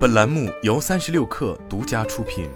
[0.00, 2.48] 本栏目由三十六氪独家出品。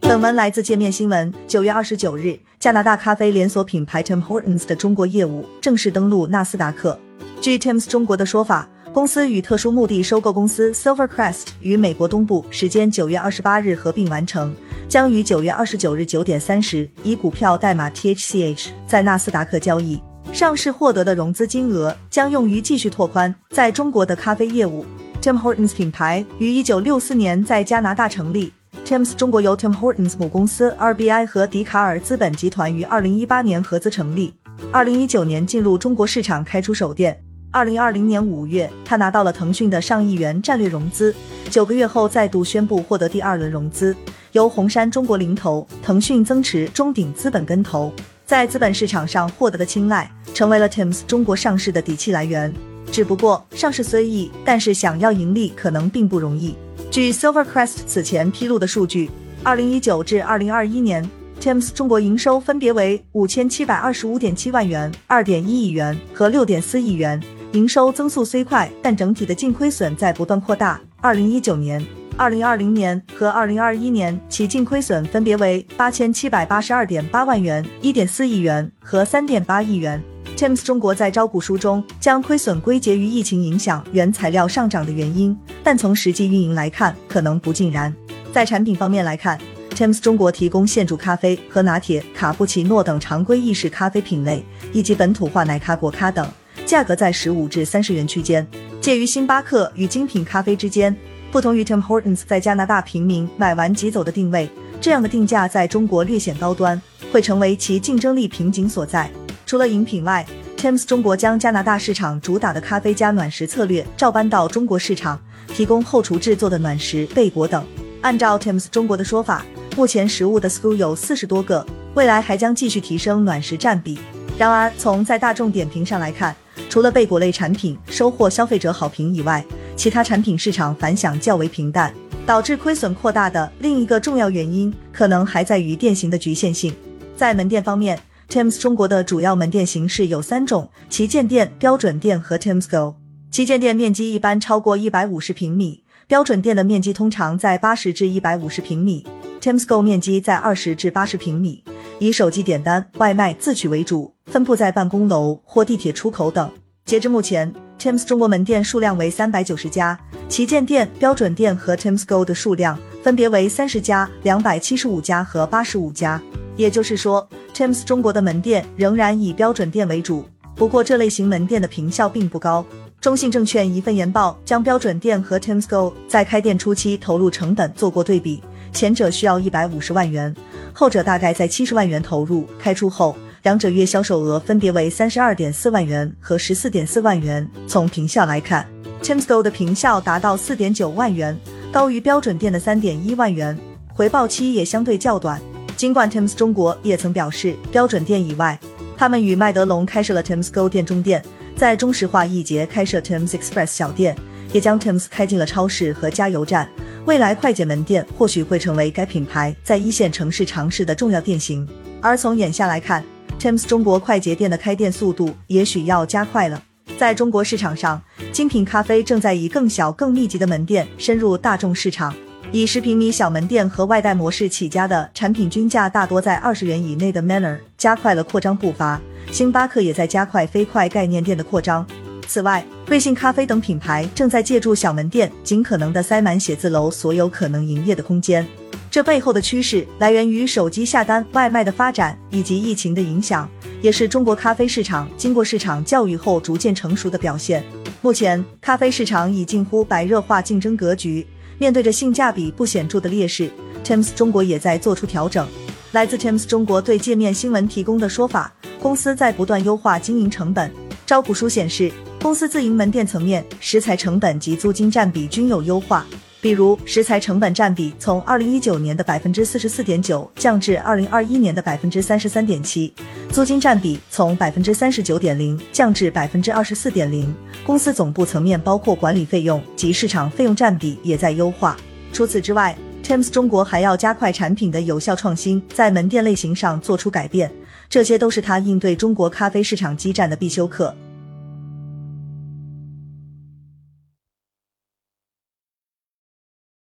[0.00, 1.34] 本文来自界面新闻。
[1.48, 6.96] 九月二十九日，加拿大咖啡连锁品牌 Tim Hortons 的中国业务正式登陆纳斯达克。
[7.40, 14.54] 据 Tim's 中国的说法，公司与特殊目的收购公司 Silvercrest 于美国东部时间九月二十八日合并完成，
[14.88, 20.00] 将于九月二十九日九点三十以股票代码 THCH 在纳斯达克交易。
[20.32, 24.86] 上市获得的融资金额将用于继续拓宽在中国的咖啡业务。
[25.20, 28.52] Tim Hortons 品牌于一九六四年在加拿大成立。
[28.86, 34.32] Tim's 中国由 Tim Hortons 母公司 RBI 和迪卡尔资本集团于二零一八年合资成立。
[34.72, 37.22] 二零一九年进入中国市场开出首店。
[37.50, 41.12] 二零二零年五月，他拿到了腾讯的上亿元战略融资。
[41.50, 43.94] 九个月后，再度宣布获得第二轮融资，
[44.32, 47.92] 由红杉中国领投，腾讯增持，中鼎资本跟投。
[48.30, 52.54] 在资本市场上获得的青睐，成为了 Tim's 中国上市的底气来源。
[52.92, 56.54] 只不过，上市虽易，但是想要盈利可能并不容易。
[56.92, 59.10] 据 Silvercrest 此前披露的数据，
[59.42, 61.04] 二零一九至二零二一年
[61.40, 67.20] ，Tim's 中国营收分别为五千七百二十五点七万元、二点一亿元和六点四亿元。
[67.54, 70.80] 营收增速虽快，但整体的净亏损在不断扩大。
[71.00, 71.84] 二零一九年。
[72.20, 79.98] 二零二零年和二零二一年，其净亏损分别为八千七百八十二点八万元、一点四亿元和三点八亿元。
[80.36, 87.90] Tim's 中国在招股书中将亏损归结于疫情影响原材料上涨的原因，但从实际运营来看，可能不尽然。
[88.34, 89.40] 在产品方面来看
[89.74, 96.30] ，Tim's 中国提供现煮咖啡和拿铁、卡布奇诺等常规意式咖啡品类，以及本土化奶咖、果咖等，
[96.66, 98.46] 价格在十五至三十元区间，
[98.78, 100.94] 介于星巴克与精品咖啡之间。
[101.30, 104.50] 不同于 Tim Hortons 在加拿大平民买完即走的定位，
[104.80, 106.80] 这样的定价在中国略显高端，
[107.12, 109.08] 会成为其竞争力瓶颈所在。
[109.46, 115.20] 除了饮品外，Tim's 中国将加拿大市场主打的咖啡加暖食策略照搬到中国市场，
[115.54, 117.64] 提供后厨制作的暖食贝果等。
[118.00, 119.44] 按照 Tim's 中国的说法，
[119.76, 121.64] 目前食物的 SKU 有四十多个，
[121.94, 123.98] 未来还将继续提升暖食占比。
[124.36, 126.34] 然而，从在大众点评上来看，
[126.68, 129.44] 除了贝果类产品收获消费者好评以外，
[129.80, 131.90] 其他产品市场反响较为平淡，
[132.26, 136.70] 导致亏损扩大的另一个重要原因，可能还在于店型的局限性。
[137.16, 137.98] 在门店方面
[138.28, 142.96] ，Tim's 中国的主要门店形式有三种：旗舰店、标准店和 Tim's Go。
[143.30, 149.06] 旗舰店面积一般超过一百五十平米，标准店的面积通常在八十至一百五十平米
[149.40, 151.64] ，Tim's Go 面积在二十至八十平米，
[151.98, 156.50] 以手机点单、外卖自取为主，分布在办公楼或地铁出口等。
[156.84, 157.52] 截至目前。
[157.80, 159.98] Tim's 中国门店数量为三百九十家，
[160.28, 166.20] 旗舰店、标准店和 Tim's Go 的数量分别为三十家、两百七十五家和八十五家。
[166.56, 170.26] 也就是说，Tim's 中国的门店仍然以标准店为主。
[170.54, 172.62] 不过，这类型门店的坪效并不高。
[173.00, 178.42] 中信证券一份研报将标准店和 Tim's Go 在开店初期投入成本做过对比，
[178.74, 180.36] 前者需要一百五十万元，
[180.74, 183.16] 后者大概在七十万元投入，开出后。
[183.42, 187.48] 两者月销售额分别为三十二点四万元和十四点四万元。
[187.66, 188.68] 从坪效来看
[189.02, 191.34] ，Tim's Go 的坪效达到四点九万元，
[191.72, 193.58] 高于标准店的三点一万元，
[193.94, 195.40] 回报期也相对较短。
[195.74, 198.60] 尽管 Tim's 中国也曾表示，标准店以外，
[198.94, 201.24] 他们与麦德龙开设了 Tim's Go 店中店，
[201.56, 204.14] 在中石化一节开设 Tim's Express 小店，
[204.52, 206.68] 也将 Tim's 开进了超市和加油站。
[207.06, 211.66] 未来快捷门店或许会成为该品牌在一线城市尝试的重要店型。
[212.02, 213.02] 而从眼下来看
[213.40, 216.62] ，Tim's 中国快捷店的开店速度也许要加快了。
[216.98, 222.14] 在中国市场上，精品咖啡正在以更小、更密集的门店深入大众市场。
[222.52, 229.00] 以十平米小门店和外带模式起家的产品均价大多在二十元以内的 Manner 加快了扩张步伐。
[229.30, 231.86] 星巴克也在加快飞快概念店的扩张。
[232.26, 238.46] 此外，瑞幸咖啡等品牌正在借助小门店，尽可能的塞满写字楼所有可能营业的空间。
[238.90, 243.48] 这背后的趋势来源于手机下单外卖的发展以及疫情的影响，
[243.80, 247.64] 也是中国咖啡市场经过市场教育后逐渐成熟的表现。
[248.02, 251.24] 目前，咖啡市场已近乎白热化竞争格局，
[251.58, 253.48] 面对着性价比不显著的劣势
[253.84, 255.46] ，Tim's 中国也在做出调整。
[255.92, 260.68] 来自 Tim's 中国对界面新闻提供的说法，公司在不断优化经营成本。
[261.06, 266.04] 招股书显示，公司自营门店层面食材成本及租金占比均有优化。
[266.40, 272.92] 比如食材成本占比从二零一九年的百分之四十四点九降至二零二一年的百分之三十三点七，
[273.30, 277.32] 租金占比从百分之三十九点零降至百分之二十四点零。
[277.66, 281.76] 公司总部层面包括管理费用及市场费用占比也在优化。
[282.10, 287.52] 除此之外，Tim's 中国还要加快产品的有效创新，在门店类型上做出改变，
[287.88, 290.96] 这些都是他应对中国咖啡市场激战的必修课。